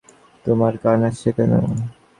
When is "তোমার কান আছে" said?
0.45-1.29